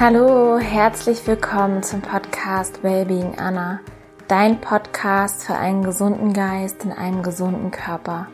[0.00, 3.80] Hallo, herzlich willkommen zum Podcast Wellbeing Anna,
[4.28, 8.28] dein Podcast für einen gesunden Geist in einem gesunden Körper.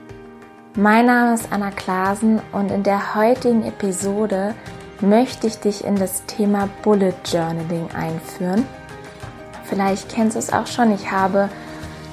[0.77, 4.55] Mein Name ist Anna Klasen und in der heutigen Episode
[5.01, 8.67] möchte ich dich in das Thema Bullet Journaling einführen.
[9.65, 11.49] Vielleicht kennst du es auch schon, ich habe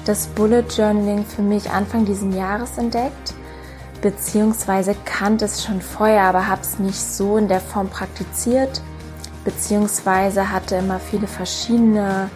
[0.06, 3.34] das Bullet Journaling für mich Anfang dieses Jahres entdeckt,
[4.00, 8.80] beziehungsweise kannte es schon vorher, aber habe es nicht so in der Form praktiziert
[9.44, 12.30] beziehungsweise hatte immer viele verschiedene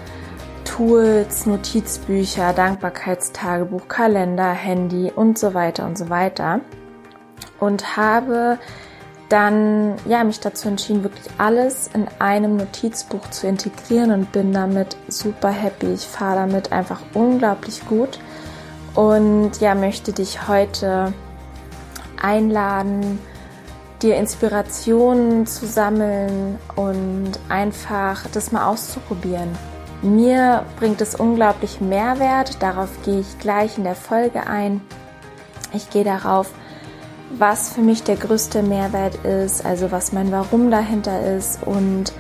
[0.64, 6.61] Tools, Notizbücher, Dankbarkeitstagebuch, Kalender, Handy und so weiter und so weiter.
[7.61, 8.59] Und habe
[9.28, 14.97] dann ja mich dazu entschieden, wirklich alles in einem Notizbuch zu integrieren und bin damit
[15.09, 15.95] super happy.
[15.95, 18.20] Ich fahre damit einfach unglaublich gut
[18.95, 21.12] und ja möchte dich heute
[22.20, 23.19] einladen,
[24.02, 29.50] dir Inspirationen zu sammeln und einfach das mal auszuprobieren.
[30.02, 34.80] Mir bringt es unglaublich Mehrwert, darauf gehe ich gleich in der Folge ein.
[35.72, 36.50] Ich gehe darauf,
[37.39, 42.12] was für mich der größte Mehrwert ist, also was mein Warum dahinter ist und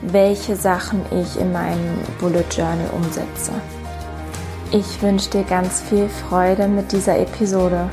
[0.00, 3.52] welche Sachen ich in meinem Bullet Journal umsetze.
[4.70, 7.90] Ich wünsche dir ganz viel Freude mit dieser Episode.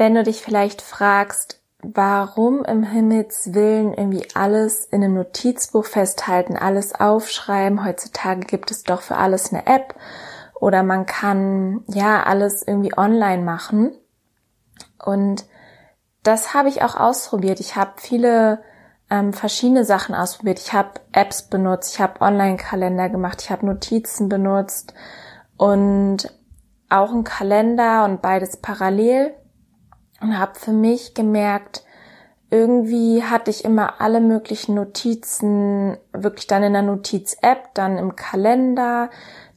[0.00, 6.56] Wenn du dich vielleicht fragst, warum im Himmels Willen irgendwie alles in einem Notizbuch festhalten,
[6.56, 7.84] alles aufschreiben.
[7.84, 9.94] Heutzutage gibt es doch für alles eine App
[10.58, 13.92] oder man kann ja alles irgendwie online machen.
[15.04, 15.44] Und
[16.22, 17.60] das habe ich auch ausprobiert.
[17.60, 18.62] Ich habe viele
[19.10, 20.60] ähm, verschiedene Sachen ausprobiert.
[20.60, 24.94] Ich habe Apps benutzt, ich habe Online-Kalender gemacht, ich habe Notizen benutzt
[25.58, 26.32] und
[26.88, 29.34] auch einen Kalender und beides parallel
[30.20, 31.84] und habe für mich gemerkt,
[32.50, 39.10] irgendwie hatte ich immer alle möglichen Notizen, wirklich dann in der Notiz-App, dann im Kalender,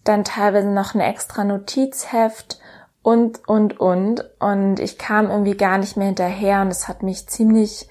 [0.04, 2.60] dann teilweise noch ein extra Notizheft
[3.02, 4.24] und, und, und.
[4.40, 7.88] Und ich kam irgendwie gar nicht mehr hinterher und es hat mich ziemlich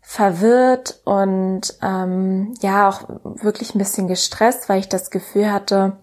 [0.00, 5.98] verwirrt und ähm, ja auch wirklich ein bisschen gestresst, weil ich das Gefühl hatte,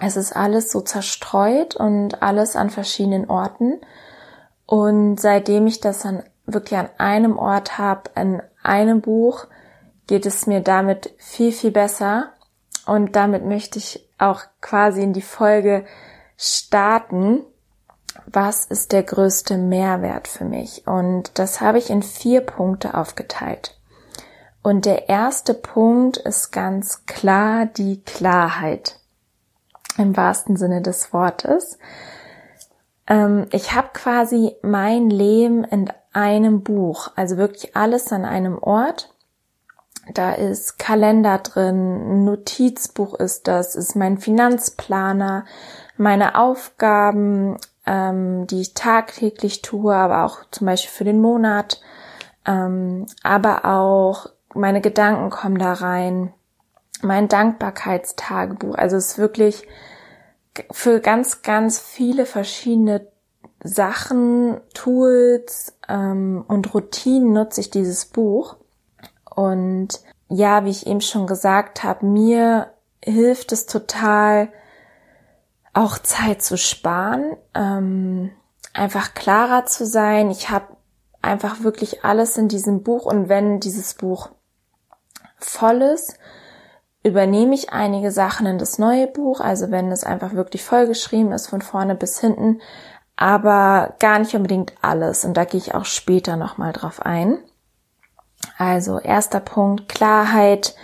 [0.00, 3.80] es ist alles so zerstreut und alles an verschiedenen Orten.
[4.74, 9.46] Und seitdem ich das dann wirklich an einem Ort habe, in einem Buch,
[10.08, 12.32] geht es mir damit viel, viel besser.
[12.84, 15.84] Und damit möchte ich auch quasi in die Folge
[16.36, 17.42] starten.
[18.26, 20.88] Was ist der größte Mehrwert für mich?
[20.88, 23.78] Und das habe ich in vier Punkte aufgeteilt.
[24.64, 28.98] Und der erste Punkt ist ganz klar die Klarheit.
[29.98, 31.78] Im wahrsten Sinne des Wortes.
[33.06, 39.10] Ähm, ich habe quasi mein Leben in einem Buch, also wirklich alles an einem Ort.
[40.12, 45.46] Da ist Kalender drin, Notizbuch ist das, ist mein Finanzplaner,
[45.96, 47.56] meine Aufgaben,
[47.86, 51.80] ähm, die ich tagtäglich tue, aber auch zum Beispiel für den Monat,
[52.46, 56.32] ähm, aber auch meine Gedanken kommen da rein,
[57.02, 58.74] mein Dankbarkeitstagebuch.
[58.76, 59.66] Also es ist wirklich
[60.70, 63.06] für ganz, ganz viele verschiedene
[63.62, 68.56] Sachen, Tools ähm, und Routinen nutze ich dieses Buch.
[69.34, 72.72] Und ja, wie ich eben schon gesagt habe, mir
[73.02, 74.48] hilft es total,
[75.72, 78.30] auch Zeit zu sparen, ähm,
[78.72, 80.30] einfach klarer zu sein.
[80.30, 80.76] Ich habe
[81.20, 84.30] einfach wirklich alles in diesem Buch und wenn dieses Buch
[85.36, 86.18] voll ist,
[87.04, 91.48] übernehme ich einige Sachen in das neue Buch, also wenn es einfach wirklich vollgeschrieben ist
[91.48, 92.60] von vorne bis hinten,
[93.14, 97.38] aber gar nicht unbedingt alles und da gehe ich auch später nochmal drauf ein.
[98.58, 100.74] Also erster Punkt, Klarheit,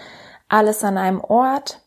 [0.49, 1.81] alles an einem Ort.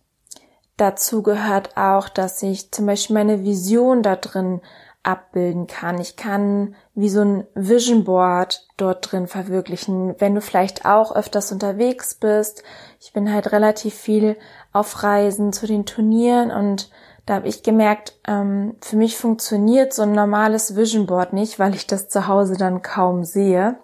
[0.77, 4.61] Dazu gehört auch, dass ich zum Beispiel meine Vision da drin
[5.03, 5.99] abbilden kann.
[5.99, 10.15] Ich kann wie so ein Vision Board dort drin verwirklichen.
[10.17, 12.63] Wenn du vielleicht auch öfters unterwegs bist,
[12.99, 14.37] ich bin halt relativ viel
[14.71, 16.89] auf Reisen zu den Turnieren und
[17.25, 21.75] da habe ich gemerkt, ähm, für mich funktioniert so ein normales Vision Board nicht, weil
[21.75, 23.77] ich das zu Hause dann kaum sehe.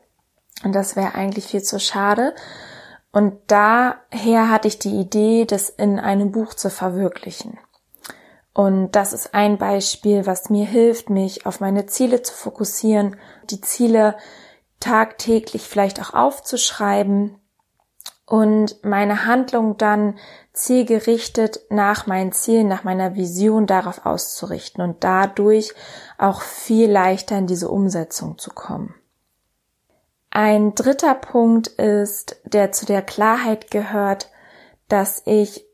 [0.63, 2.33] Und das wäre eigentlich viel zu schade.
[3.11, 7.57] Und daher hatte ich die Idee, das in einem Buch zu verwirklichen.
[8.59, 13.15] Und das ist ein Beispiel, was mir hilft, mich auf meine Ziele zu fokussieren,
[13.49, 14.17] die Ziele
[14.81, 17.39] tagtäglich vielleicht auch aufzuschreiben
[18.25, 20.17] und meine Handlung dann
[20.51, 25.73] zielgerichtet nach meinen Zielen, nach meiner Vision darauf auszurichten und dadurch
[26.17, 28.93] auch viel leichter in diese Umsetzung zu kommen.
[30.31, 34.29] Ein dritter Punkt ist, der zu der Klarheit gehört,
[34.89, 35.65] dass ich,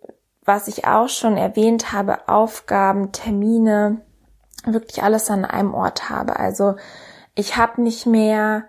[0.46, 4.02] was ich auch schon erwähnt habe, Aufgaben, Termine,
[4.66, 6.40] wirklich alles an einem Ort habe.
[6.40, 6.76] Also
[7.36, 8.66] ich habe nicht mehr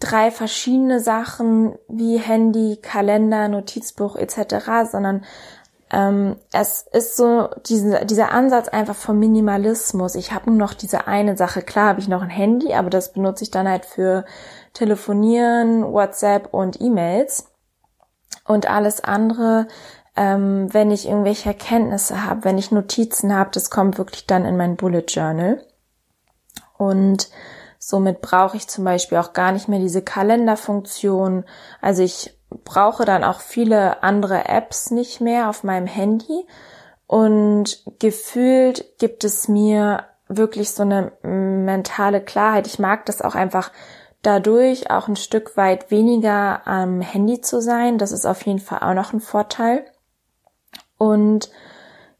[0.00, 5.24] drei verschiedene Sachen wie Handy, Kalender, Notizbuch etc., sondern
[5.90, 10.16] ähm, es ist so diese, dieser Ansatz einfach vom Minimalismus.
[10.16, 11.62] Ich habe nur noch diese eine Sache.
[11.62, 14.24] Klar habe ich noch ein Handy, aber das benutze ich dann halt für
[14.74, 17.46] Telefonieren, WhatsApp und E-Mails.
[18.46, 19.66] Und alles andere,
[20.18, 24.56] ähm, wenn ich irgendwelche Erkenntnisse habe, wenn ich Notizen habe, das kommt wirklich dann in
[24.56, 25.64] mein Bullet Journal.
[26.76, 27.30] Und
[27.78, 31.44] somit brauche ich zum Beispiel auch gar nicht mehr diese Kalenderfunktion.
[31.80, 36.44] Also ich brauche dann auch viele andere Apps nicht mehr auf meinem Handy.
[37.06, 42.66] Und gefühlt gibt es mir wirklich so eine mentale Klarheit.
[42.66, 43.70] Ich mag das auch einfach
[44.22, 47.98] dadurch auch ein Stück weit weniger am Handy zu sein.
[47.98, 49.84] Das ist auf jeden Fall auch noch ein Vorteil.
[50.98, 51.50] Und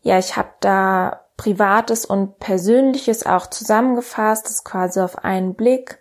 [0.00, 5.98] ja, ich habe da Privates und Persönliches auch zusammengefasst, das quasi auf einen Blick.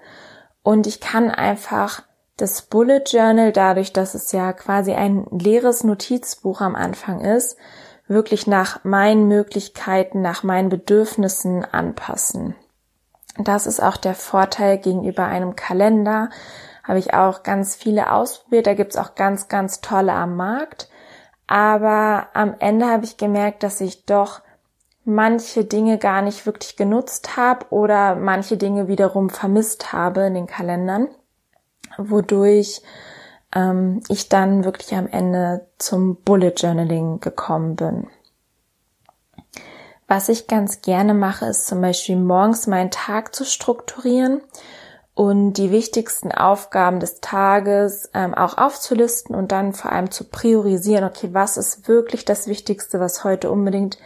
[0.64, 2.04] Und ich kann einfach
[2.38, 7.58] das Bullet Journal, dadurch, dass es ja quasi ein leeres Notizbuch am Anfang ist,
[8.08, 12.56] wirklich nach meinen Möglichkeiten, nach meinen Bedürfnissen anpassen.
[13.38, 16.30] Das ist auch der Vorteil gegenüber einem Kalender.
[16.84, 18.66] Habe ich auch ganz viele ausprobiert.
[18.66, 20.90] Da gibt's auch ganz, ganz tolle am Markt.
[21.48, 24.42] Aber am Ende habe ich gemerkt, dass ich doch
[25.06, 30.48] manche Dinge gar nicht wirklich genutzt habe oder manche Dinge wiederum vermisst habe in den
[30.48, 31.08] Kalendern,
[31.98, 32.82] wodurch
[33.56, 38.08] ähm, ich dann wirklich am Ende zum Bullet Journaling gekommen bin.
[40.10, 44.42] Was ich ganz gerne mache, ist zum Beispiel morgens meinen Tag zu strukturieren
[45.18, 51.04] und die wichtigsten Aufgaben des Tages ähm, auch aufzulisten und dann vor allem zu priorisieren,
[51.04, 53.98] okay, was ist wirklich das Wichtigste, was heute unbedingt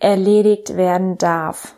[0.00, 1.76] erledigt werden darf.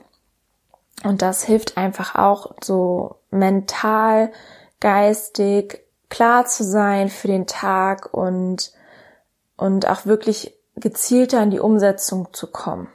[1.04, 4.32] Und das hilft einfach auch so mental,
[4.80, 8.72] geistig klar zu sein für den Tag und,
[9.58, 12.88] und auch wirklich gezielter in die Umsetzung zu kommen.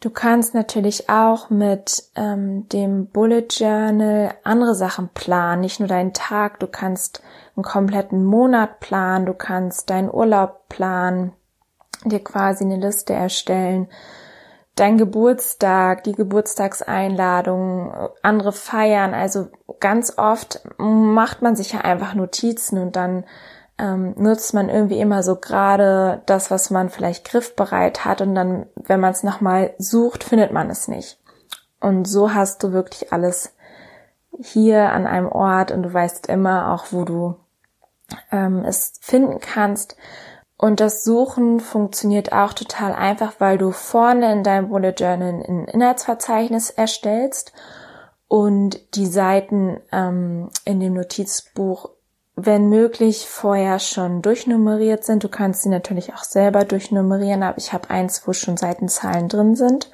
[0.00, 6.14] Du kannst natürlich auch mit ähm, dem Bullet Journal andere Sachen planen, nicht nur deinen
[6.14, 7.22] Tag, du kannst
[7.54, 11.34] einen kompletten Monat planen, du kannst deinen Urlaub planen,
[12.06, 13.88] dir quasi eine Liste erstellen,
[14.74, 17.92] dein Geburtstag, die Geburtstagseinladung,
[18.22, 19.12] andere feiern.
[19.12, 19.48] Also
[19.80, 23.24] ganz oft macht man sich ja einfach Notizen und dann
[23.80, 28.66] ähm, nutzt man irgendwie immer so gerade das, was man vielleicht griffbereit hat und dann,
[28.74, 31.18] wenn man es nochmal sucht, findet man es nicht.
[31.80, 33.54] Und so hast du wirklich alles
[34.38, 37.36] hier an einem Ort und du weißt immer auch, wo du
[38.30, 39.96] ähm, es finden kannst.
[40.58, 45.64] Und das Suchen funktioniert auch total einfach, weil du vorne in deinem Bullet Journal ein
[45.64, 47.54] Inhaltsverzeichnis erstellst
[48.28, 51.90] und die Seiten ähm, in dem Notizbuch
[52.46, 55.24] wenn möglich, vorher schon durchnummeriert sind.
[55.24, 59.56] Du kannst sie natürlich auch selber durchnummerieren, aber ich habe eins, wo schon Seitenzahlen drin
[59.56, 59.90] sind.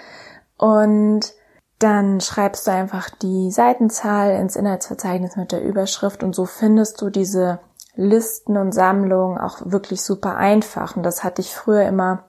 [0.56, 1.32] und
[1.78, 7.10] dann schreibst du einfach die Seitenzahl ins Inhaltsverzeichnis mit der Überschrift und so findest du
[7.10, 7.60] diese
[7.94, 10.96] Listen und Sammlungen auch wirklich super einfach.
[10.96, 12.24] Und das hatte ich früher immer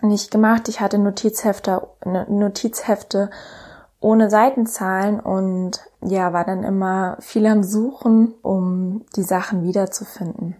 [0.00, 0.68] nicht gemacht.
[0.68, 3.30] Ich hatte Notizhefte, Notizhefte
[4.00, 10.56] ohne Seitenzahlen und ja, war dann immer viel am Suchen, um die Sachen wiederzufinden.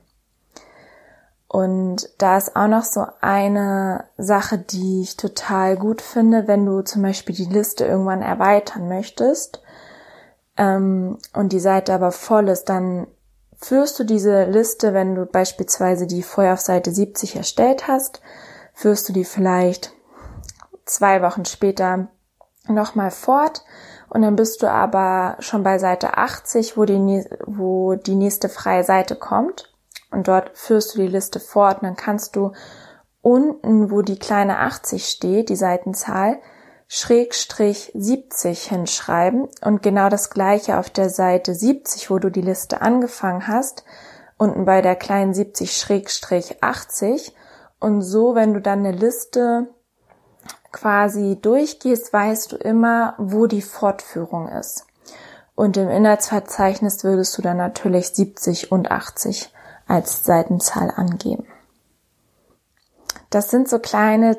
[1.47, 6.83] Und da ist auch noch so eine Sache, die ich total gut finde, wenn du
[6.83, 9.63] zum Beispiel die Liste irgendwann erweitern möchtest
[10.59, 13.07] ähm, und die Seite aber voll ist, dann
[13.61, 18.21] führst du diese Liste, wenn du beispielsweise die vorher auf Seite 70 erstellt hast,
[18.73, 19.93] führst du die vielleicht
[20.85, 22.09] zwei Wochen später
[22.67, 23.65] nochmal fort
[24.09, 28.85] und dann bist du aber schon bei Seite 80, wo die, wo die nächste freie
[28.85, 29.75] Seite kommt
[30.11, 31.79] und dort führst du die Liste fort.
[31.79, 32.53] Und dann kannst du
[33.21, 36.39] unten, wo die kleine 80 steht, die Seitenzahl,
[36.91, 42.81] Schrägstrich 70 hinschreiben und genau das gleiche auf der Seite 70, wo du die Liste
[42.81, 43.85] angefangen hast,
[44.39, 47.35] unten bei der kleinen 70 Schrägstrich 80
[47.79, 49.69] und so, wenn du dann eine Liste
[50.73, 54.87] quasi durchgehst, weißt du immer, wo die Fortführung ist.
[55.55, 59.53] Und im Inhaltsverzeichnis würdest du dann natürlich 70 und 80
[59.87, 61.47] als Seitenzahl angeben.
[63.29, 64.39] Das sind so kleine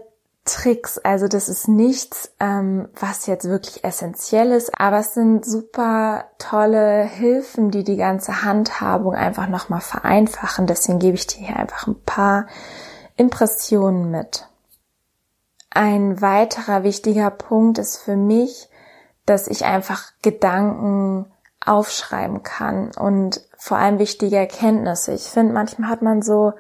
[0.50, 6.26] Tricks, also das ist nichts, ähm, was jetzt wirklich essentiell ist, aber es sind super
[6.40, 10.66] tolle Hilfen, die die ganze Handhabung einfach nochmal vereinfachen.
[10.66, 12.48] Deswegen gebe ich dir hier einfach ein paar
[13.16, 14.48] Impressionen mit.
[15.70, 18.70] Ein weiterer wichtiger Punkt ist für mich,
[19.26, 21.32] dass ich einfach Gedanken
[21.64, 25.14] aufschreiben kann und vor allem wichtige Erkenntnisse.
[25.14, 26.54] Ich finde, manchmal hat man so,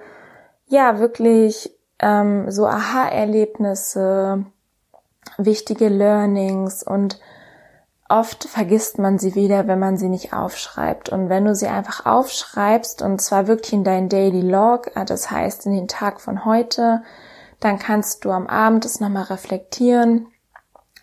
[0.68, 4.46] ja, wirklich ähm, so Aha-Erlebnisse,
[5.38, 7.20] wichtige Learnings und
[8.10, 11.10] oft vergisst man sie wieder, wenn man sie nicht aufschreibt.
[11.10, 15.30] Und wenn du sie einfach aufschreibst und zwar wirklich in dein Daily Log, äh, das
[15.32, 17.04] heißt in den Tag von heute,
[17.60, 20.28] dann kannst du am Abend es nochmal reflektieren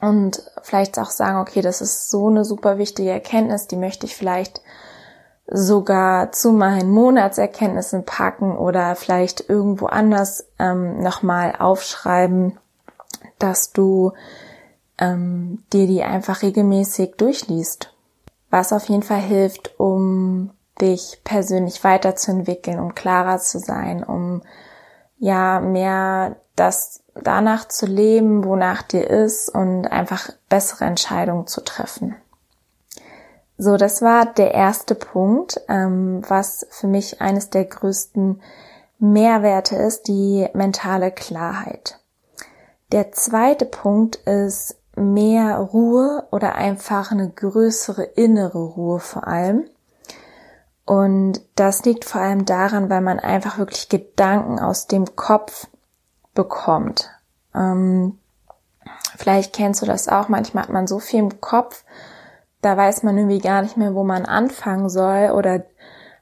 [0.00, 4.17] und vielleicht auch sagen, okay, das ist so eine super wichtige Erkenntnis, die möchte ich
[4.17, 4.61] vielleicht
[5.49, 12.59] sogar zu meinen Monatserkenntnissen packen oder vielleicht irgendwo anders ähm, nochmal aufschreiben,
[13.38, 14.12] dass du
[14.99, 17.95] ähm, dir die einfach regelmäßig durchliest.
[18.50, 20.50] Was auf jeden Fall hilft, um
[20.81, 24.43] dich persönlich weiterzuentwickeln, um klarer zu sein, um
[25.19, 32.17] ja mehr das danach zu leben, wonach dir ist und einfach bessere Entscheidungen zu treffen.
[33.59, 38.43] So, das war der erste Punkt, ähm, was für mich eines der größten
[38.99, 41.99] Mehrwerte ist, die mentale Klarheit.
[42.93, 49.69] Der zweite Punkt ist mehr Ruhe oder einfach eine größere innere Ruhe vor allem.
[50.85, 55.67] Und das liegt vor allem daran, weil man einfach wirklich Gedanken aus dem Kopf
[56.35, 57.11] bekommt.
[57.55, 58.19] Ähm,
[59.17, 60.29] vielleicht kennst du das auch.
[60.29, 61.85] Manchmal hat man so viel im Kopf,
[62.63, 65.65] da weiß man irgendwie gar nicht mehr, wo man anfangen soll oder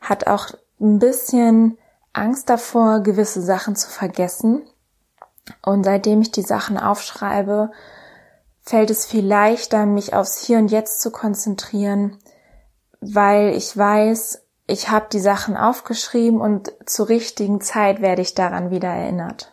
[0.00, 0.48] hat auch
[0.80, 1.78] ein bisschen
[2.12, 4.62] Angst davor, gewisse Sachen zu vergessen.
[5.62, 7.70] Und seitdem ich die Sachen aufschreibe,
[8.60, 12.18] fällt es viel leichter, mich aufs Hier und Jetzt zu konzentrieren,
[13.00, 18.70] weil ich weiß, ich habe die Sachen aufgeschrieben und zur richtigen Zeit werde ich daran
[18.70, 19.52] wieder erinnert.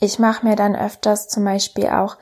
[0.00, 2.16] Ich mache mir dann öfters zum Beispiel auch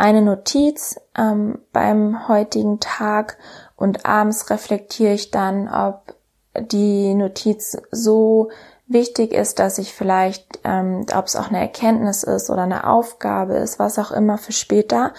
[0.00, 3.36] eine Notiz ähm, beim heutigen Tag
[3.76, 6.14] und abends reflektiere ich dann, ob
[6.58, 8.48] die Notiz so
[8.86, 13.58] wichtig ist, dass ich vielleicht, ähm, ob es auch eine Erkenntnis ist oder eine Aufgabe
[13.58, 15.12] ist, was auch immer für später.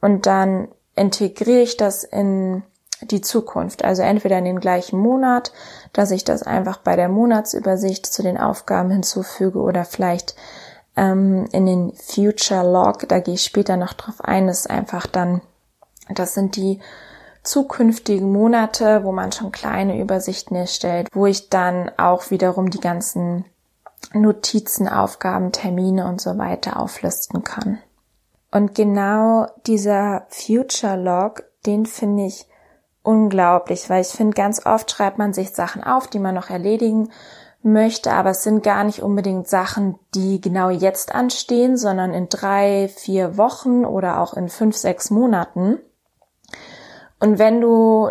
[0.00, 2.64] Und dann integriere ich das in
[3.02, 3.84] die Zukunft.
[3.84, 5.52] Also entweder in den gleichen Monat,
[5.92, 10.34] dass ich das einfach bei der Monatsübersicht zu den Aufgaben hinzufüge oder vielleicht
[10.96, 15.40] ähm, in den Future Log, da gehe ich später noch drauf ein, ist einfach dann,
[16.08, 16.80] das sind die
[17.42, 23.44] zukünftigen Monate, wo man schon kleine Übersichten erstellt, wo ich dann auch wiederum die ganzen
[24.12, 27.78] Notizen, Aufgaben, Termine und so weiter auflisten kann.
[28.50, 32.46] Und genau dieser Future Log, den finde ich
[33.02, 37.10] unglaublich, weil ich finde, ganz oft schreibt man sich Sachen auf, die man noch erledigen
[37.64, 42.88] möchte, aber es sind gar nicht unbedingt Sachen, die genau jetzt anstehen, sondern in drei,
[42.94, 45.78] vier Wochen oder auch in fünf, sechs Monaten.
[47.20, 48.10] Und wenn du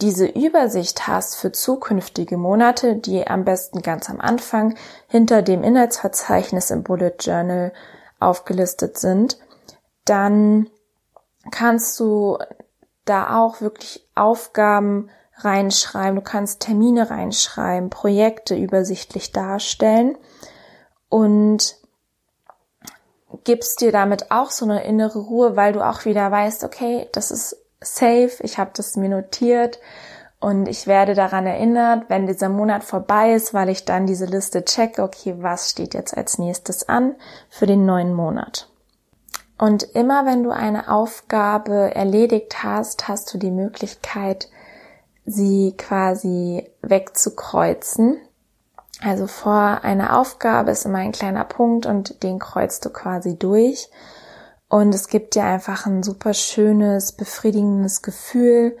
[0.00, 4.76] diese Übersicht hast für zukünftige Monate, die am besten ganz am Anfang
[5.08, 7.72] hinter dem Inhaltsverzeichnis im Bullet Journal
[8.20, 9.38] aufgelistet sind,
[10.04, 10.68] dann
[11.50, 12.38] kannst du
[13.04, 20.16] da auch wirklich Aufgaben reinschreiben, du kannst Termine reinschreiben, Projekte übersichtlich darstellen
[21.08, 21.76] und
[23.44, 27.30] gibst dir damit auch so eine innere Ruhe, weil du auch wieder weißt, okay, das
[27.30, 29.78] ist safe, ich habe das mir notiert
[30.40, 34.64] und ich werde daran erinnert, wenn dieser Monat vorbei ist, weil ich dann diese Liste
[34.64, 37.14] checke, okay, was steht jetzt als nächstes an
[37.48, 38.68] für den neuen Monat.
[39.58, 44.50] Und immer wenn du eine Aufgabe erledigt hast, hast du die Möglichkeit,
[45.26, 48.18] sie quasi wegzukreuzen.
[49.02, 53.90] Also vor einer Aufgabe ist immer ein kleiner Punkt und den kreuzt du quasi durch.
[54.68, 58.76] Und es gibt dir einfach ein super schönes, befriedigendes Gefühl,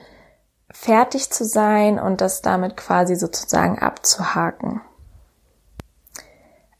[0.70, 4.80] fertig zu sein und das damit quasi sozusagen abzuhaken.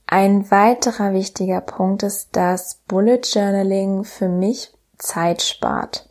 [0.07, 6.06] Ein weiterer wichtiger Punkt ist, dass Bullet Journaling für mich Zeit spart.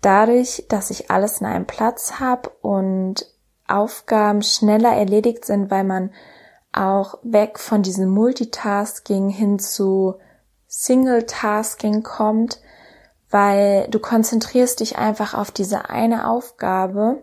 [0.00, 3.26] Dadurch, dass ich alles in einem Platz habe und
[3.66, 6.12] Aufgaben schneller erledigt sind, weil man
[6.72, 10.16] auch weg von diesem Multitasking hin zu
[10.68, 12.60] Single-Tasking kommt,
[13.30, 17.22] weil du konzentrierst dich einfach auf diese eine Aufgabe.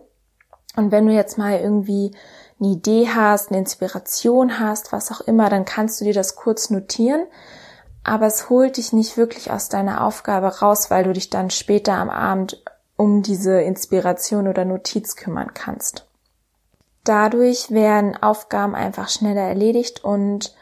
[0.76, 2.14] Und wenn du jetzt mal irgendwie
[2.60, 6.70] eine Idee hast, eine Inspiration hast, was auch immer, dann kannst du dir das kurz
[6.70, 7.26] notieren.
[8.02, 11.94] Aber es holt dich nicht wirklich aus deiner Aufgabe raus, weil du dich dann später
[11.94, 12.62] am Abend
[12.96, 16.06] um diese Inspiration oder Notiz kümmern kannst.
[17.04, 20.54] Dadurch werden Aufgaben einfach schneller erledigt und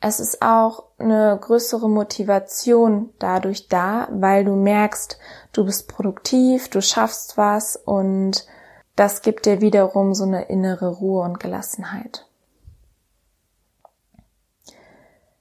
[0.00, 5.18] es ist auch eine größere Motivation dadurch da, weil du merkst,
[5.52, 8.46] du bist produktiv, du schaffst was und
[8.94, 12.26] das gibt dir wiederum so eine innere Ruhe und Gelassenheit.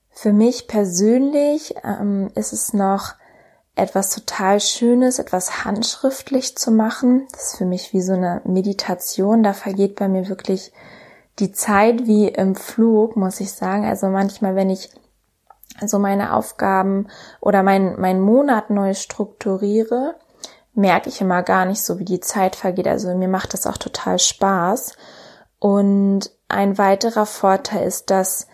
[0.09, 3.13] Für mich persönlich ähm, ist es noch
[3.77, 7.27] etwas total Schönes, etwas handschriftlich zu machen.
[7.31, 9.43] Das ist für mich wie so eine Meditation.
[9.43, 10.71] Da vergeht bei mir wirklich
[11.39, 13.85] die Zeit wie im Flug, muss ich sagen.
[13.85, 14.89] Also manchmal, wenn ich
[15.85, 17.07] so meine Aufgaben
[17.39, 20.15] oder mein, mein Monat neu strukturiere,
[20.73, 22.87] merke ich immer gar nicht so, wie die Zeit vergeht.
[22.87, 24.93] Also mir macht das auch total Spaß.
[25.59, 28.47] Und ein weiterer Vorteil ist, dass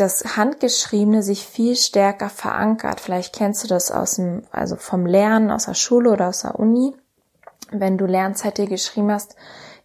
[0.00, 3.00] das Handgeschriebene sich viel stärker verankert.
[3.00, 6.58] Vielleicht kennst du das aus dem, also vom Lernen, aus der Schule oder aus der
[6.58, 6.94] Uni.
[7.70, 9.36] Wenn du Lernzeit dir geschrieben hast,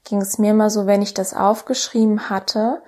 [0.04, 2.82] ging es mir immer so, wenn ich das aufgeschrieben hatte,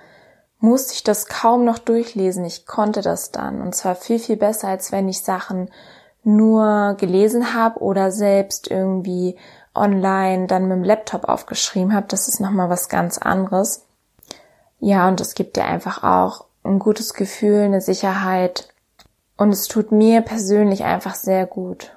[0.58, 2.44] musste ich das kaum noch durchlesen.
[2.44, 3.60] Ich konnte das dann.
[3.60, 5.70] Und zwar viel, viel besser, als wenn ich Sachen
[6.22, 9.36] nur gelesen habe oder selbst irgendwie
[9.74, 12.06] online dann mit dem Laptop aufgeschrieben habe.
[12.08, 13.86] Das ist nochmal was ganz anderes.
[14.78, 18.68] Ja, und es gibt dir einfach auch ein gutes Gefühl, eine Sicherheit.
[19.36, 21.96] Und es tut mir persönlich einfach sehr gut.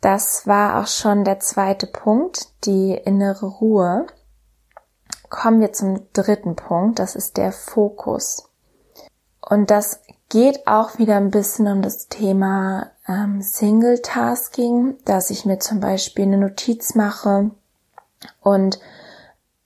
[0.00, 4.06] Das war auch schon der zweite Punkt, die innere Ruhe.
[5.28, 8.48] Kommen wir zum dritten Punkt, das ist der Fokus.
[9.40, 15.44] Und das geht auch wieder ein bisschen um das Thema ähm, Single Tasking, dass ich
[15.44, 17.50] mir zum Beispiel eine Notiz mache
[18.40, 18.78] und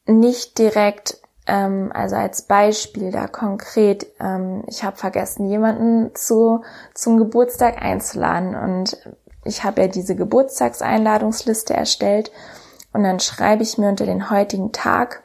[0.06, 6.62] nicht direkt, ähm, also als Beispiel da konkret, ähm, ich habe vergessen, jemanden zu
[6.94, 8.96] zum Geburtstag einzuladen und
[9.44, 12.30] ich habe ja diese Geburtstagseinladungsliste erstellt
[12.92, 15.22] und dann schreibe ich mir unter den heutigen Tag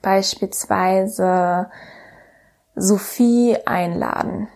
[0.00, 1.68] beispielsweise
[2.74, 4.48] Sophie einladen.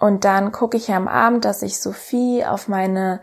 [0.00, 3.20] Und dann gucke ich am Abend, dass ich Sophie auf meine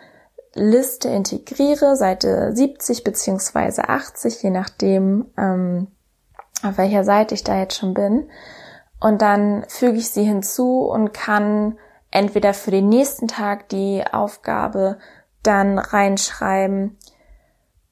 [0.54, 5.88] Liste integriere, Seite 70 beziehungsweise 80, je nachdem, ähm,
[6.66, 8.30] auf welcher Seite ich da jetzt schon bin.
[9.00, 11.78] Und dann füge ich sie hinzu und kann
[12.12, 14.98] entweder für den nächsten Tag die Aufgabe
[15.44, 16.98] dann reinschreiben,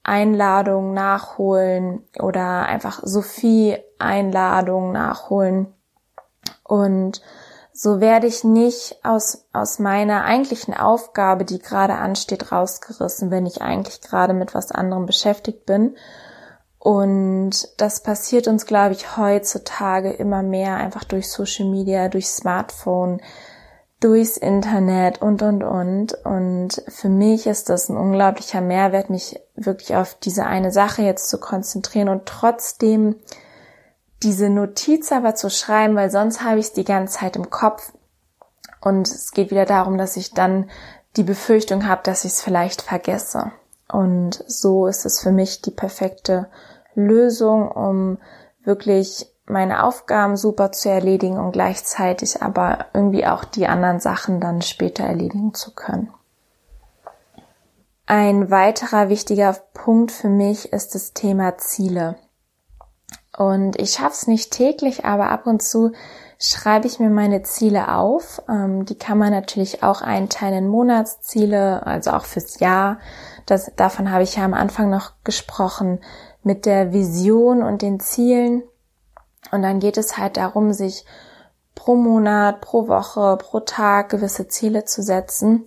[0.03, 5.73] Einladung nachholen oder einfach Sophie Einladung nachholen.
[6.63, 7.21] Und
[7.71, 13.61] so werde ich nicht aus, aus meiner eigentlichen Aufgabe, die gerade ansteht, rausgerissen, wenn ich
[13.61, 15.95] eigentlich gerade mit was anderem beschäftigt bin.
[16.83, 23.21] Und das passiert uns, glaube ich, heutzutage immer mehr einfach durch Social Media, durch Smartphone,
[24.01, 26.13] durchs Internet und, und, und.
[26.25, 31.29] Und für mich ist das ein unglaublicher Mehrwert, mich wirklich auf diese eine Sache jetzt
[31.29, 33.15] zu konzentrieren und trotzdem
[34.21, 37.93] diese Notiz aber zu schreiben, weil sonst habe ich es die ganze Zeit im Kopf.
[38.81, 40.69] Und es geht wieder darum, dass ich dann
[41.15, 43.53] die Befürchtung habe, dass ich es vielleicht vergesse.
[43.89, 46.49] Und so ist es für mich die perfekte
[46.95, 48.17] Lösung, um
[48.63, 54.61] wirklich meine Aufgaben super zu erledigen und gleichzeitig aber irgendwie auch die anderen Sachen dann
[54.61, 56.13] später erledigen zu können.
[58.05, 62.15] Ein weiterer wichtiger Punkt für mich ist das Thema Ziele.
[63.37, 65.93] Und ich schaff's nicht täglich, aber ab und zu
[66.37, 68.41] schreibe ich mir meine Ziele auf.
[68.47, 72.99] Ähm, die kann man natürlich auch einteilen in Monatsziele, also auch fürs Jahr.
[73.45, 75.99] Das, davon habe ich ja am Anfang noch gesprochen,
[76.43, 78.63] mit der Vision und den Zielen.
[79.51, 81.05] Und dann geht es halt darum, sich
[81.75, 85.65] pro Monat, pro Woche, pro Tag gewisse Ziele zu setzen,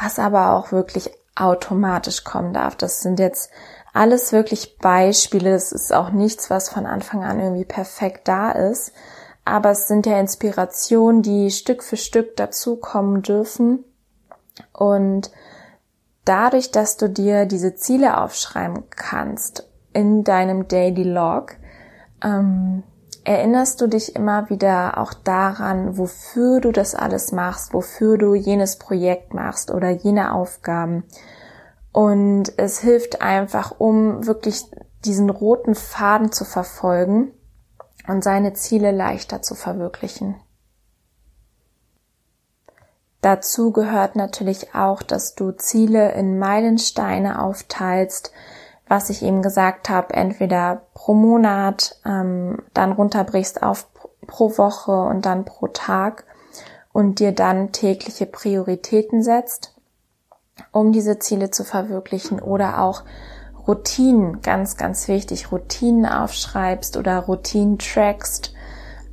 [0.00, 2.76] was aber auch wirklich automatisch kommen darf.
[2.76, 3.50] Das sind jetzt
[3.92, 5.54] alles wirklich Beispiele.
[5.54, 8.92] Es ist auch nichts, was von Anfang an irgendwie perfekt da ist
[9.48, 13.84] aber es sind ja Inspirationen, die Stück für Stück dazukommen dürfen.
[14.72, 15.30] Und
[16.24, 19.67] dadurch, dass du dir diese Ziele aufschreiben kannst
[19.98, 21.56] in deinem Daily Log,
[22.22, 22.84] ähm,
[23.24, 28.78] erinnerst du dich immer wieder auch daran, wofür du das alles machst, wofür du jenes
[28.78, 31.02] Projekt machst oder jene Aufgaben.
[31.90, 34.66] Und es hilft einfach, um wirklich
[35.04, 37.32] diesen roten Faden zu verfolgen
[38.06, 40.36] und seine Ziele leichter zu verwirklichen.
[43.20, 48.32] Dazu gehört natürlich auch, dass du Ziele in Meilensteine aufteilst,
[48.88, 53.86] was ich eben gesagt habe, entweder pro Monat, ähm, dann runterbrichst auf
[54.26, 56.24] pro Woche und dann pro Tag
[56.92, 59.74] und dir dann tägliche Prioritäten setzt,
[60.72, 63.04] um diese Ziele zu verwirklichen oder auch
[63.66, 68.54] Routinen, ganz, ganz wichtig, Routinen aufschreibst oder Routinen trackst,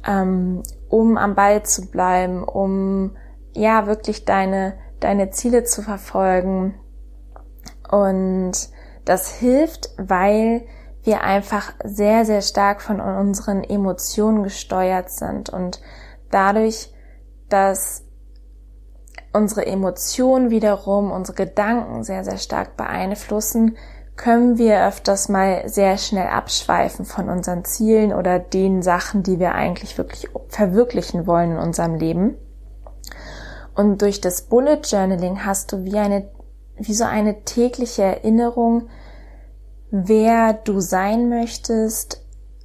[0.07, 3.17] ähm, um am Ball zu bleiben, um
[3.53, 6.75] ja wirklich deine, deine Ziele zu verfolgen.
[7.91, 8.69] Und
[9.05, 10.65] das hilft, weil
[11.03, 15.79] wir einfach sehr, sehr stark von unseren Emotionen gesteuert sind und
[16.31, 16.91] dadurch,
[17.49, 18.03] dass
[19.31, 23.77] unsere Emotionen wiederum unsere Gedanken sehr, sehr stark beeinflussen,
[24.15, 29.53] können wir öfters mal sehr schnell abschweifen von unseren Zielen oder den Sachen, die wir
[29.53, 32.35] eigentlich wirklich verwirklichen wollen in unserem Leben.
[33.75, 36.29] Und durch das Bullet Journaling hast du wie eine,
[36.77, 38.87] wie so eine tägliche Erinnerung,
[39.91, 42.21] wer du sein möchtest,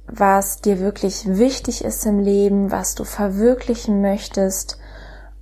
[0.07, 4.77] was dir wirklich wichtig ist im Leben, was du verwirklichen möchtest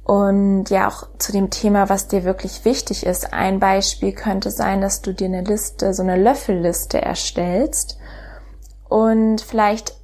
[0.03, 3.33] und ja, auch zu dem Thema, was dir wirklich wichtig ist.
[3.33, 7.97] Ein Beispiel könnte sein, dass du dir eine Liste, so eine Löffelliste erstellst
[8.87, 9.95] und vielleicht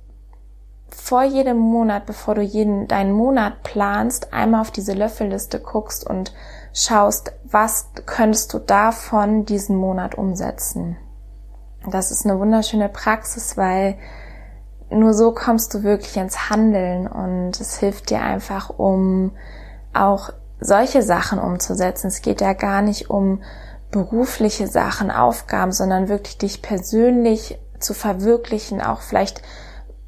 [0.89, 6.33] vor jedem Monat, bevor du jeden deinen Monat planst, einmal auf diese Löffelliste guckst und
[6.73, 10.97] schaust, was könntest du davon diesen Monat umsetzen.
[11.87, 13.97] Das ist eine wunderschöne Praxis, weil
[14.89, 19.31] nur so kommst du wirklich ins Handeln und es hilft dir einfach, um
[19.93, 22.07] auch solche Sachen umzusetzen.
[22.07, 23.41] Es geht ja gar nicht um
[23.91, 29.41] berufliche Sachen, Aufgaben, sondern wirklich dich persönlich zu verwirklichen, auch vielleicht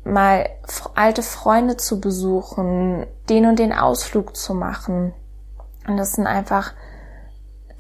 [0.04, 0.50] mal
[0.96, 5.14] alte Freunde zu besuchen, den und den Ausflug zu machen.
[5.88, 6.74] Und das sind einfach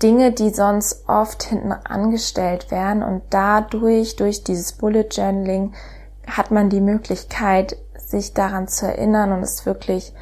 [0.02, 5.74] Dinge, die sonst oft hinten angestellt werden und dadurch, durch dieses Bullet Journaling,
[6.28, 10.14] hat man die Möglichkeit, sich daran zu erinnern und es wirklich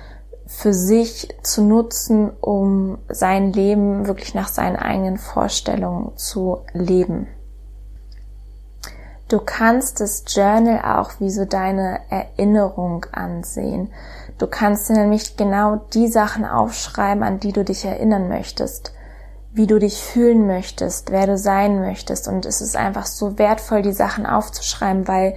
[0.48, 7.28] für sich zu nutzen, um sein Leben wirklich nach seinen eigenen Vorstellungen zu leben.
[9.28, 13.92] Du kannst das Journal auch wie so deine Erinnerung ansehen.
[14.38, 18.94] Du kannst nämlich genau die Sachen aufschreiben, an die du dich erinnern möchtest,
[19.56, 22.28] wie du dich fühlen möchtest, wer du sein möchtest.
[22.28, 25.36] Und es ist einfach so wertvoll, die Sachen aufzuschreiben, weil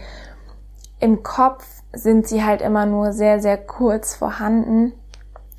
[0.99, 4.93] im Kopf sind sie halt immer nur sehr, sehr kurz vorhanden.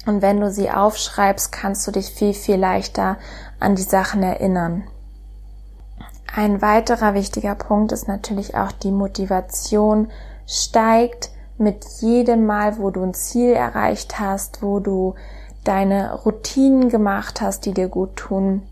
[0.05, 3.17] Und wenn du sie aufschreibst, kannst du dich viel, viel leichter
[3.61, 4.83] an die Sachen erinnern.
[6.35, 10.11] Ein weiterer wichtiger Punkt ist natürlich auch die Motivation
[10.45, 15.15] steigt mit jedem Mal, wo du ein Ziel erreicht hast, wo du
[15.63, 18.63] deine Routinen gemacht hast, die dir gut tun.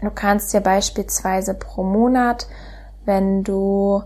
[0.00, 2.46] Du kannst dir beispielsweise pro Monat,
[3.04, 4.02] wenn du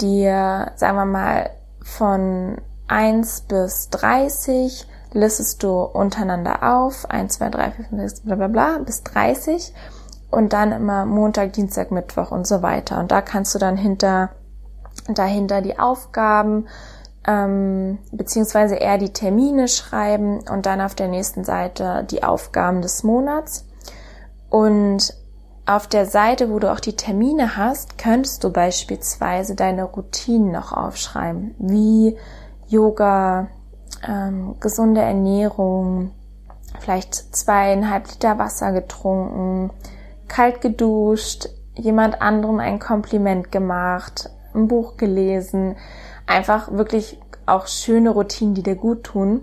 [0.00, 1.50] dir, sagen wir mal,
[1.82, 8.34] von 1 bis 30 listest du untereinander auf, 1, 2, 3, 4, 5, 6, bla
[8.34, 9.72] bla bla, bis 30
[10.30, 12.98] und dann immer Montag, Dienstag, Mittwoch und so weiter.
[12.98, 14.30] Und da kannst du dann hinter,
[15.08, 16.66] dahinter die Aufgaben,
[17.26, 23.02] ähm, beziehungsweise eher die Termine schreiben und dann auf der nächsten Seite die Aufgaben des
[23.02, 23.66] Monats.
[24.50, 25.14] Und
[25.66, 30.72] auf der Seite, wo du auch die Termine hast, könntest du beispielsweise deine Routinen noch
[30.72, 32.18] aufschreiben, wie
[32.68, 33.48] Yoga,
[34.06, 36.10] ähm, gesunde Ernährung,
[36.78, 39.70] vielleicht zweieinhalb Liter Wasser getrunken,
[40.28, 45.76] kalt geduscht, jemand anderem ein Kompliment gemacht, ein Buch gelesen.
[46.26, 49.42] Einfach wirklich auch schöne Routinen, die dir gut tun.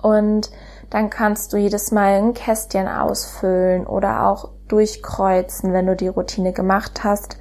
[0.00, 0.50] Und
[0.90, 6.52] dann kannst du jedes Mal ein Kästchen ausfüllen oder auch durchkreuzen, wenn du die Routine
[6.52, 7.36] gemacht hast.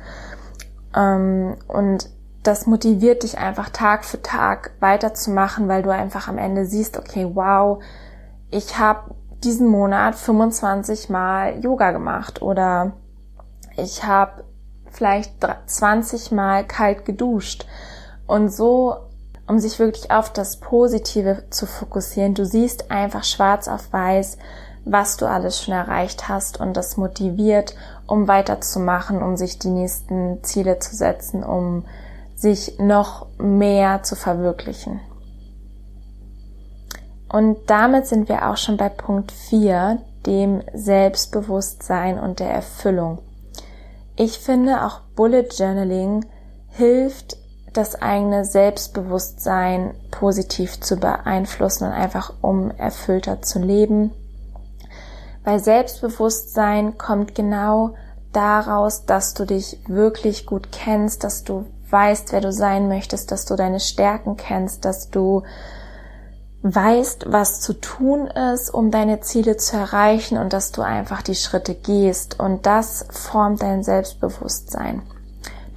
[0.95, 2.09] Ähm, und
[2.43, 7.29] das motiviert dich einfach Tag für Tag weiterzumachen, weil du einfach am Ende siehst, okay,
[7.33, 7.83] wow,
[8.49, 12.93] ich habe diesen Monat 25 Mal Yoga gemacht oder
[13.77, 14.43] ich habe
[14.91, 15.33] vielleicht
[15.65, 17.65] 20 Mal kalt geduscht.
[18.31, 18.95] Und so,
[19.45, 24.37] um sich wirklich auf das Positive zu fokussieren, du siehst einfach schwarz auf weiß,
[24.85, 27.75] was du alles schon erreicht hast und das motiviert,
[28.07, 31.83] um weiterzumachen, um sich die nächsten Ziele zu setzen, um
[32.33, 35.01] sich noch mehr zu verwirklichen.
[37.27, 43.19] Und damit sind wir auch schon bei Punkt 4, dem Selbstbewusstsein und der Erfüllung.
[44.15, 46.25] Ich finde auch Bullet Journaling
[46.69, 47.40] hilft,
[47.73, 54.11] das eigene Selbstbewusstsein positiv zu beeinflussen und einfach um erfüllter zu leben.
[55.43, 57.95] Weil Selbstbewusstsein kommt genau
[58.33, 63.45] daraus, dass du dich wirklich gut kennst, dass du weißt, wer du sein möchtest, dass
[63.45, 65.43] du deine Stärken kennst, dass du
[66.63, 71.35] weißt, was zu tun ist, um deine Ziele zu erreichen und dass du einfach die
[71.35, 75.01] Schritte gehst und das formt dein Selbstbewusstsein.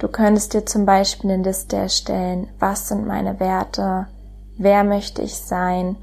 [0.05, 4.05] Du könntest dir zum Beispiel eine Liste erstellen, was sind meine Werte,
[4.55, 5.97] wer möchte ich sein,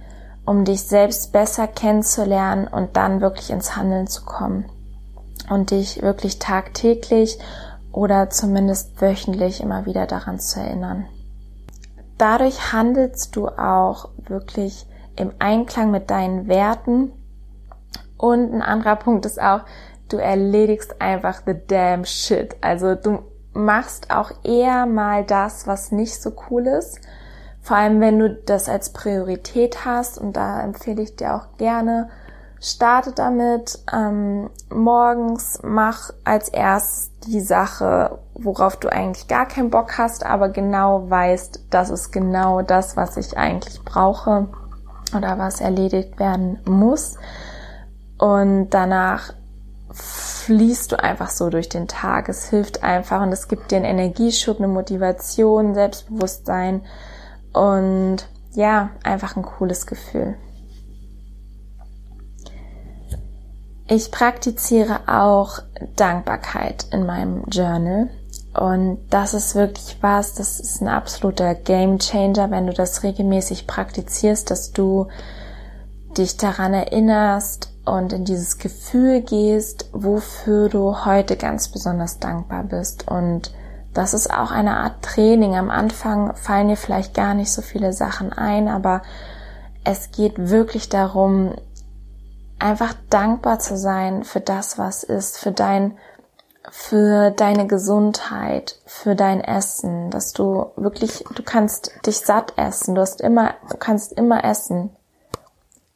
[0.45, 4.65] um dich selbst besser kennenzulernen und dann wirklich ins Handeln zu kommen
[5.51, 7.39] und dich wirklich tagtäglich
[7.93, 11.07] oder zumindest wöchentlich immer wieder daran zu erinnern.
[12.19, 14.85] Dadurch handelst du auch wirklich
[15.15, 17.13] im Einklang mit deinen Werten.
[18.17, 19.61] Und ein anderer Punkt ist auch,
[20.09, 22.57] du erledigst einfach the damn shit.
[22.63, 27.01] Also du machst auch eher mal das, was nicht so cool ist.
[27.61, 30.19] Vor allem, wenn du das als Priorität hast.
[30.19, 32.09] Und da empfehle ich dir auch gerne,
[32.61, 33.81] Starte damit.
[33.93, 40.49] Ähm, morgens mach als erstes die Sache, worauf du eigentlich gar keinen Bock hast, aber
[40.49, 44.49] genau weißt, das ist genau das, was ich eigentlich brauche
[45.17, 47.17] oder was erledigt werden muss.
[48.19, 49.35] Und danach
[49.93, 52.29] fließt du einfach so durch den Tag.
[52.29, 56.83] Es hilft einfach und es gibt dir einen Energieschub, eine Motivation, Selbstbewusstsein
[57.53, 58.19] und
[58.55, 60.37] ja, einfach ein cooles Gefühl.
[63.89, 65.59] Ich praktiziere auch
[65.97, 68.09] Dankbarkeit in meinem Journal.
[68.55, 73.67] Und das ist wirklich was, das ist ein absoluter Game Changer, wenn du das regelmäßig
[73.67, 75.09] praktizierst, dass du
[76.17, 83.09] dich daran erinnerst und in dieses Gefühl gehst, wofür du heute ganz besonders dankbar bist.
[83.09, 83.53] Und
[83.93, 85.57] das ist auch eine Art Training.
[85.57, 89.03] Am Anfang fallen dir vielleicht gar nicht so viele Sachen ein, aber
[89.85, 91.55] es geht wirklich darum,
[92.59, 95.99] einfach dankbar zu sein für das, was ist, für dein,
[96.71, 103.01] für deine Gesundheit, für dein Essen, dass du wirklich, du kannst dich satt essen, du
[103.01, 104.91] hast immer, du kannst immer essen.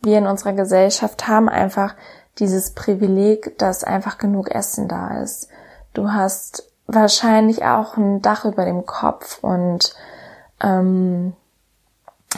[0.07, 1.97] Wir in unserer Gesellschaft haben einfach
[2.39, 5.49] dieses Privileg, dass einfach genug Essen da ist.
[5.95, 9.97] Du hast wahrscheinlich auch ein Dach über dem Kopf und
[10.63, 11.35] ähm,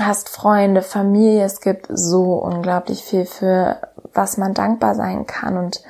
[0.00, 1.44] hast Freunde, Familie.
[1.44, 3.76] Es gibt so unglaublich viel für
[4.14, 5.82] was man dankbar sein kann und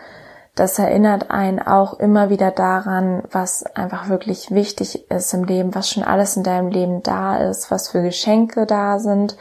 [0.56, 5.88] das erinnert einen auch immer wieder daran, was einfach wirklich wichtig ist im Leben, was
[5.88, 9.36] schon alles in deinem Leben da ist, was für Geschenke da sind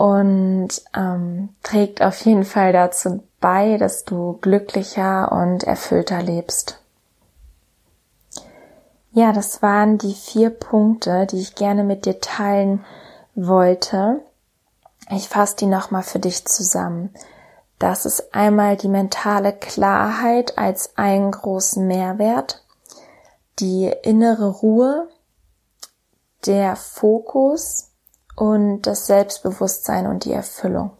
[0.00, 6.80] und ähm, trägt auf jeden Fall dazu bei, dass du glücklicher und erfüllter lebst.
[9.12, 12.82] Ja, das waren die vier Punkte, die ich gerne mit dir teilen
[13.34, 14.22] wollte.
[15.10, 17.12] Ich fasse die nochmal für dich zusammen.
[17.78, 22.64] Das ist einmal die mentale Klarheit als einen großen Mehrwert,
[23.58, 25.08] die innere Ruhe,
[26.46, 27.89] der Fokus
[28.36, 30.92] und das Selbstbewusstsein und die Erfüllung.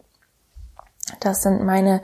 [1.19, 2.01] Das sind meine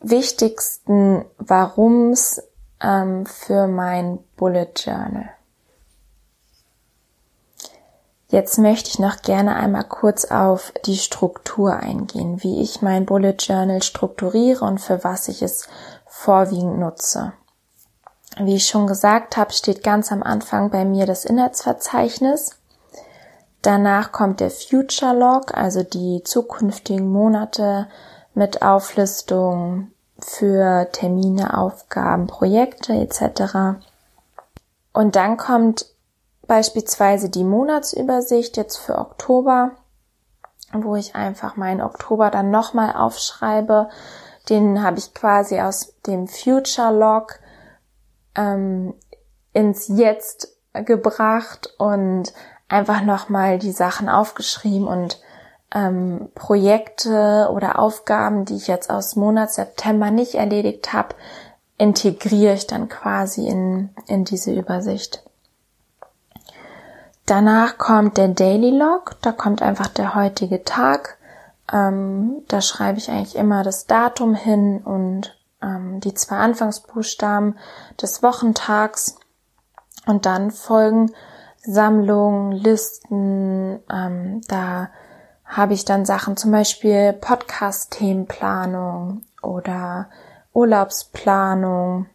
[0.00, 2.42] wichtigsten Warums
[2.80, 5.30] ähm, für mein Bullet Journal.
[8.30, 13.36] Jetzt möchte ich noch gerne einmal kurz auf die Struktur eingehen, wie ich mein Bullet
[13.38, 15.66] Journal strukturiere und für was ich es
[16.06, 17.32] vorwiegend nutze.
[18.36, 22.58] Wie ich schon gesagt habe, steht ganz am Anfang bei mir das Inhaltsverzeichnis.
[23.62, 27.88] Danach kommt der Future Log, also die zukünftigen Monate
[28.34, 29.90] mit Auflistung
[30.20, 33.80] für Termine, Aufgaben, Projekte etc.
[34.92, 35.86] Und dann kommt
[36.46, 39.72] beispielsweise die Monatsübersicht jetzt für Oktober,
[40.72, 43.88] wo ich einfach meinen Oktober dann nochmal aufschreibe.
[44.48, 47.38] Den habe ich quasi aus dem Future Log
[48.34, 48.94] ähm,
[49.52, 52.32] ins Jetzt gebracht und
[52.68, 55.20] einfach nochmal die Sachen aufgeschrieben und
[55.74, 61.14] ähm, Projekte oder Aufgaben, die ich jetzt aus Monat September nicht erledigt habe,
[61.76, 65.22] integriere ich dann quasi in, in diese Übersicht.
[67.26, 71.18] Danach kommt der Daily Log, da kommt einfach der heutige Tag.
[71.70, 77.58] Ähm, da schreibe ich eigentlich immer das Datum hin und ähm, die zwei Anfangsbuchstaben
[78.00, 79.16] des Wochentags.
[80.06, 81.12] Und dann folgen
[81.62, 84.90] Sammlungen, Listen, ähm, da
[85.44, 90.08] habe ich dann Sachen, zum Beispiel Podcast-Themenplanung oder
[90.52, 92.06] Urlaubsplanung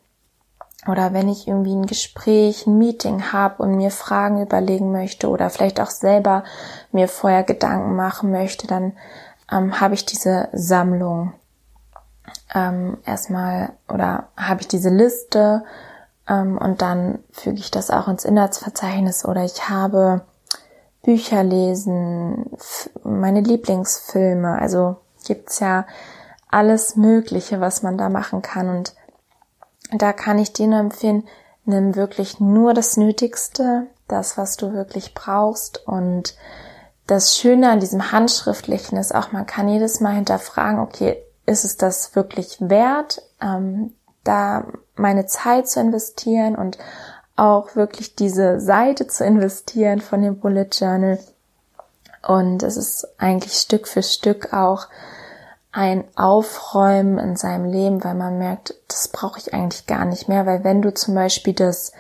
[0.88, 5.50] oder wenn ich irgendwie ein Gespräch, ein Meeting habe und mir Fragen überlegen möchte oder
[5.50, 6.44] vielleicht auch selber
[6.92, 8.94] mir vorher Gedanken machen möchte, dann
[9.52, 11.34] ähm, habe ich diese Sammlung
[12.54, 15.64] ähm, erstmal oder habe ich diese Liste
[16.28, 20.22] und dann füge ich das auch ins Inhaltsverzeichnis oder ich habe
[21.04, 22.50] Bücher lesen,
[23.04, 24.58] meine Lieblingsfilme.
[24.58, 25.86] Also gibt's ja
[26.50, 28.70] alles Mögliche, was man da machen kann.
[28.70, 28.96] Und
[29.92, 31.28] da kann ich dir nur empfehlen,
[31.66, 35.86] nimm wirklich nur das Nötigste, das, was du wirklich brauchst.
[35.88, 36.36] Und
[37.06, 41.76] das Schöne an diesem Handschriftlichen ist auch, man kann jedes Mal hinterfragen, okay, ist es
[41.76, 46.78] das wirklich wert, ähm, da meine Zeit zu investieren und
[47.36, 51.20] auch wirklich diese Seite zu investieren von dem Bullet Journal.
[52.28, 54.88] Und es ist eigentlich Stück für Stück auch
[55.72, 60.46] ein Aufräumen in seinem Leben, weil man merkt, das brauche ich eigentlich gar nicht mehr,
[60.46, 61.92] weil wenn du zum Beispiel das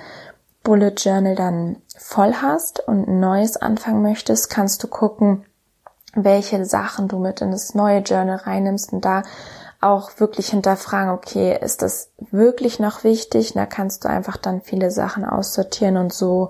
[0.63, 5.45] Bullet Journal dann voll hast und ein neues anfangen möchtest, kannst du gucken,
[6.13, 9.23] welche Sachen du mit in das neue Journal reinnimmst und da
[9.83, 13.53] auch wirklich hinterfragen, okay, ist das wirklich noch wichtig?
[13.53, 16.49] Da kannst du einfach dann viele Sachen aussortieren und so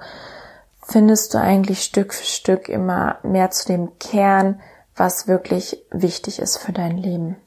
[0.81, 4.61] findest du eigentlich Stück für Stück immer mehr zu dem Kern,
[4.95, 7.37] was wirklich wichtig ist für dein Leben.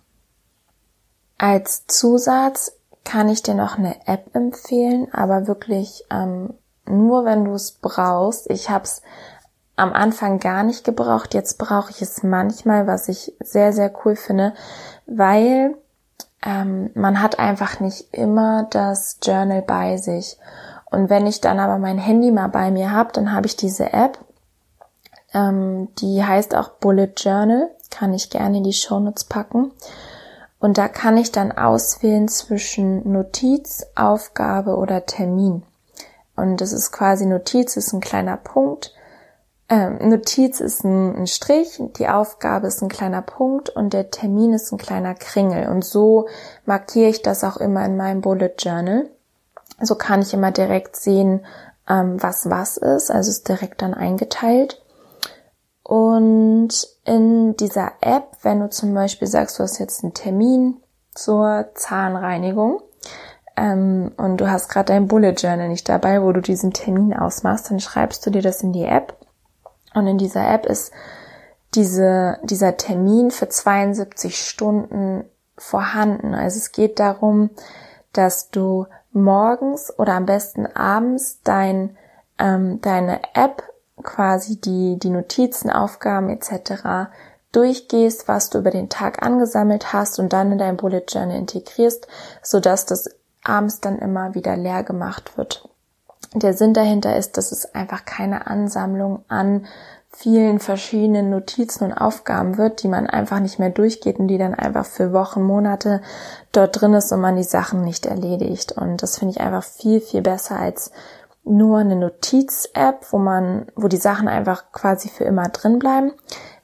[1.39, 2.73] Als Zusatz
[3.05, 6.55] kann ich dir noch eine App empfehlen, aber wirklich ähm,
[6.87, 8.51] nur wenn du es brauchst.
[8.51, 9.03] Ich habe es
[9.77, 14.17] am Anfang gar nicht gebraucht, jetzt brauche ich es manchmal, was ich sehr, sehr cool
[14.17, 14.55] finde
[15.07, 15.77] weil
[16.45, 20.37] ähm, man hat einfach nicht immer das Journal bei sich.
[20.85, 23.93] Und wenn ich dann aber mein Handy mal bei mir habe, dann habe ich diese
[23.93, 24.19] App,
[25.33, 29.73] ähm, die heißt auch Bullet Journal, kann ich gerne in die Shownotes packen.
[30.59, 35.63] Und da kann ich dann auswählen zwischen Notiz, Aufgabe oder Termin.
[36.35, 38.93] Und das ist quasi Notiz, ist ein kleiner Punkt
[39.69, 44.53] ähm, Notiz ist ein, ein, Strich, die Aufgabe ist ein kleiner Punkt und der Termin
[44.53, 45.69] ist ein kleiner Kringel.
[45.69, 46.29] Und so
[46.67, 49.11] markiere ich das auch immer in meinem Bullet Journal.
[49.81, 51.45] So kann ich immer direkt sehen,
[51.89, 53.11] ähm, was was ist.
[53.11, 54.83] Also ist direkt dann eingeteilt.
[55.83, 60.77] Und in dieser App, wenn du zum Beispiel sagst, du hast jetzt einen Termin
[61.15, 62.83] zur Zahnreinigung,
[63.57, 67.71] ähm, und du hast gerade dein Bullet Journal nicht dabei, wo du diesen Termin ausmachst,
[67.71, 69.17] dann schreibst du dir das in die App
[69.97, 70.93] und in dieser App ist
[71.75, 75.25] diese, dieser Termin für 72 Stunden
[75.57, 76.35] vorhanden.
[76.35, 77.51] Also es geht darum,
[78.13, 81.97] dass du morgens oder am besten abends dein,
[82.39, 83.63] ähm, deine App
[84.03, 87.11] quasi die, die Notizen, Aufgaben etc.
[87.53, 92.07] durchgehst, was du über den Tag angesammelt hast und dann in dein Bullet Journal integrierst,
[92.43, 93.09] sodass das
[93.43, 95.67] abends dann immer wieder leer gemacht wird.
[96.35, 99.67] Der Sinn dahinter ist, dass es einfach keine Ansammlung an
[100.17, 104.55] vielen verschiedenen Notizen und Aufgaben wird, die man einfach nicht mehr durchgeht und die dann
[104.55, 106.01] einfach für Wochen, Monate
[106.53, 108.73] dort drin ist und man die Sachen nicht erledigt.
[108.73, 110.91] Und das finde ich einfach viel, viel besser als
[111.45, 116.13] nur eine Notiz-App, wo man, wo die Sachen einfach quasi für immer drin bleiben,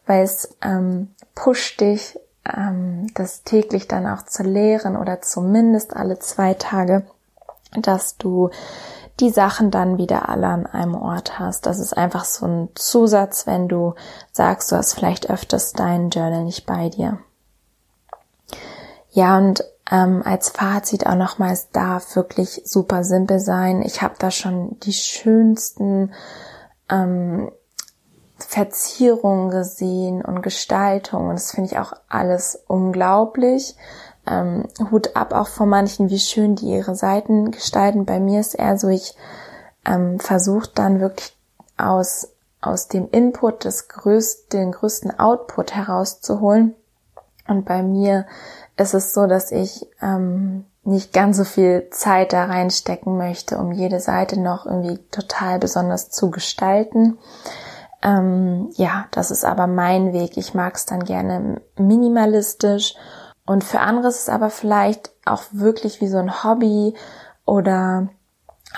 [0.07, 6.19] weil es ähm, pusht dich, ähm, das täglich dann auch zu lehren oder zumindest alle
[6.19, 7.05] zwei Tage,
[7.77, 8.51] dass du
[9.21, 11.67] die Sachen dann wieder alle an einem Ort hast.
[11.67, 13.95] Das ist einfach so ein Zusatz, wenn du
[14.33, 17.19] sagst, du hast vielleicht öfters dein Journal nicht bei dir.
[19.11, 23.83] Ja, und ähm, als Fazit auch nochmals darf wirklich super simpel sein.
[23.83, 26.13] Ich habe da schon die schönsten
[26.89, 27.53] ähm,
[28.39, 31.29] Verzierungen gesehen und Gestaltungen.
[31.29, 33.77] Und das finde ich auch alles unglaublich
[34.27, 38.05] ähm, Hut ab auch von manchen, wie schön die ihre Seiten gestalten.
[38.05, 39.17] Bei mir ist eher so, ich
[39.85, 41.37] ähm, versuche dann wirklich
[41.77, 42.29] aus,
[42.61, 46.75] aus dem Input das größte, den größten Output herauszuholen.
[47.49, 48.27] Und bei mir
[48.77, 53.73] ist es so, dass ich ähm, nicht ganz so viel Zeit da reinstecken möchte, um
[53.73, 57.19] jede Seite noch irgendwie total besonders zu gestalten.
[58.03, 60.37] Ähm, ja, das ist aber mein Weg.
[60.37, 62.95] Ich mag es dann gerne minimalistisch.
[63.47, 66.95] Und für andere ist es aber vielleicht auch wirklich wie so ein Hobby
[67.45, 68.09] oder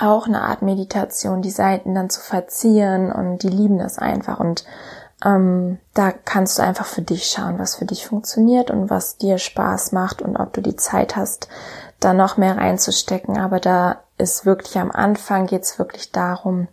[0.00, 4.40] auch eine Art Meditation, die Seiten dann zu verzieren und die lieben das einfach.
[4.40, 4.64] Und
[5.24, 9.38] ähm, da kannst du einfach für dich schauen, was für dich funktioniert und was dir
[9.38, 11.48] Spaß macht und ob du die Zeit hast,
[12.00, 13.38] da noch mehr reinzustecken.
[13.38, 16.68] Aber da ist wirklich am Anfang geht es wirklich darum,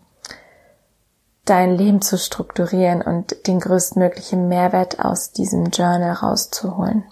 [1.45, 7.03] dein Leben zu strukturieren und den größtmöglichen Mehrwert aus diesem Journal rauszuholen.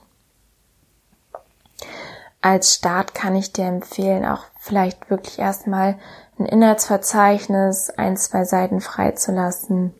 [2.41, 5.97] Als Start kann ich dir empfehlen, auch vielleicht wirklich erstmal
[6.37, 9.93] ein Inhaltsverzeichnis, ein, zwei Seiten freizulassen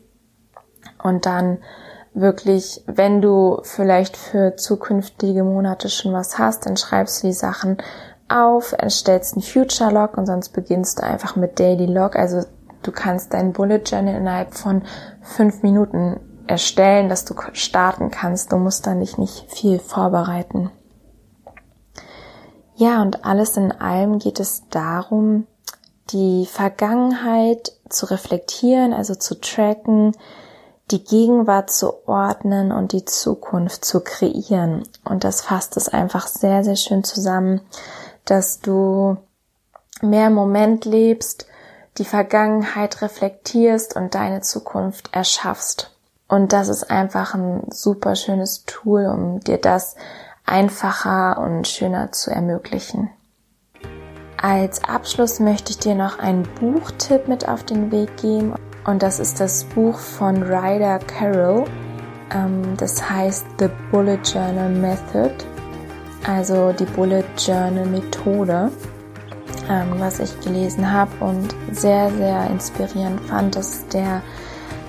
[1.02, 1.58] und dann
[2.14, 7.76] wirklich, wenn du vielleicht für zukünftige Monate schon was hast, dann schreibst du die Sachen
[8.28, 12.16] auf, erstellst einen Future Log und sonst beginnst du einfach mit Daily Log.
[12.16, 12.44] Also
[12.82, 14.82] du kannst dein Bullet Journal innerhalb von
[15.20, 18.50] fünf Minuten erstellen, dass du starten kannst.
[18.50, 20.70] Du musst da nicht, nicht viel vorbereiten.
[22.80, 25.46] Ja, und alles in allem geht es darum,
[26.12, 30.16] die Vergangenheit zu reflektieren, also zu tracken,
[30.90, 34.88] die Gegenwart zu ordnen und die Zukunft zu kreieren.
[35.04, 37.60] Und das fasst es einfach sehr, sehr schön zusammen,
[38.24, 39.18] dass du
[40.00, 41.46] mehr im Moment lebst,
[41.98, 45.94] die Vergangenheit reflektierst und deine Zukunft erschaffst.
[46.28, 49.96] Und das ist einfach ein super schönes Tool, um dir das
[50.50, 53.10] einfacher und schöner zu ermöglichen.
[54.36, 58.54] Als Abschluss möchte ich dir noch einen Buchtipp mit auf den Weg geben.
[58.84, 61.66] Und das ist das Buch von Ryder Carroll.
[62.32, 65.34] Ähm, das heißt The Bullet Journal Method,
[66.26, 68.70] also die Bullet Journal Methode,
[69.68, 73.56] ähm, was ich gelesen habe und sehr, sehr inspirierend fand.
[73.56, 74.22] Das ist der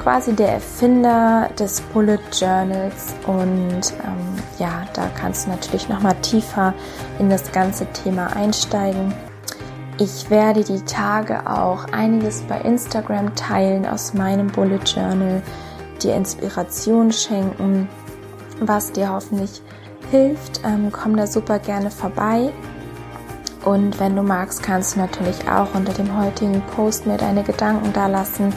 [0.02, 6.16] quasi der Erfinder des Bullet Journals und ähm, ja, da kannst du natürlich noch mal
[6.22, 6.74] tiefer
[7.20, 9.14] in das ganze Thema einsteigen.
[9.99, 15.43] Ich werde die Tage auch einiges bei Instagram teilen aus meinem Bullet Journal,
[16.02, 17.88] dir Inspiration schenken,
[18.60, 19.62] was dir hoffentlich
[20.10, 20.62] hilft.
[20.66, 22.52] Ähm, komm da super gerne vorbei.
[23.64, 27.93] Und wenn du magst, kannst du natürlich auch unter dem heutigen Post mir deine Gedanken
[27.93, 28.52] da lassen,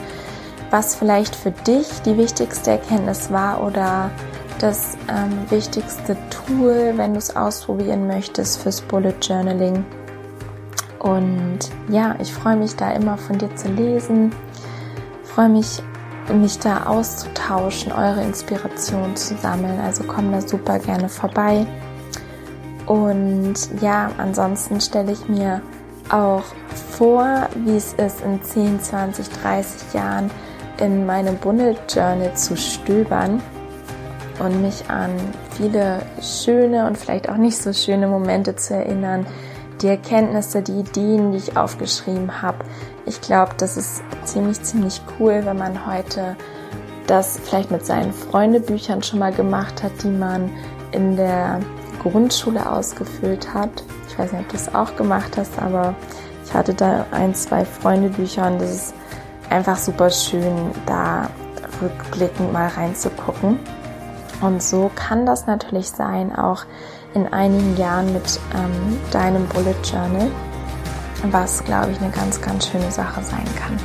[0.71, 4.11] was vielleicht für dich die wichtigste Erkenntnis war oder
[4.59, 9.85] das ähm, wichtigste Tool, wenn du es ausprobieren möchtest fürs Bullet Journaling.
[10.99, 11.59] Und
[11.89, 14.33] ja, ich freue mich da immer von dir zu lesen,
[15.23, 15.83] freue mich,
[16.33, 19.79] mich da auszutauschen, eure Inspiration zu sammeln.
[19.79, 21.67] Also komm da super gerne vorbei.
[22.87, 25.61] Und ja, ansonsten stelle ich mir
[26.09, 26.43] auch
[26.91, 30.31] vor, wie es ist in 10, 20, 30 Jahren
[30.79, 33.41] in meinem Bullet Journal zu stöbern
[34.39, 35.11] und mich an
[35.51, 39.25] viele schöne und vielleicht auch nicht so schöne Momente zu erinnern,
[39.81, 42.59] die Erkenntnisse, die Ideen, die ich aufgeschrieben habe.
[43.05, 46.35] Ich glaube, das ist ziemlich, ziemlich cool, wenn man heute
[47.07, 50.49] das vielleicht mit seinen Freundebüchern schon mal gemacht hat, die man
[50.91, 51.59] in der
[52.01, 53.83] Grundschule ausgefüllt hat.
[54.07, 55.93] Ich weiß nicht, ob du das auch gemacht hast, aber
[56.45, 58.93] ich hatte da ein, zwei Freundebücher und das ist
[59.55, 61.29] einfach super schön, da
[61.81, 63.57] rückblickend mal reinzugucken.
[64.41, 66.65] Und so kann das natürlich sein, auch
[67.13, 70.29] in einigen Jahren mit ähm, deinem Bullet Journal,
[71.31, 73.79] was, glaube ich, eine ganz, ganz schöne Sache sein kann.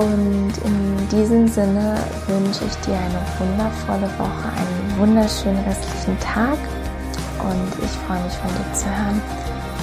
[0.00, 1.96] Und in diesem Sinne
[2.28, 6.58] wünsche ich dir eine wundervolle Woche, einen wunderschönen restlichen Tag
[7.40, 9.20] und ich freue mich von dir zu hören.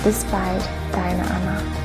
[0.03, 0.63] Bis bald,
[0.93, 1.80] deine Anna.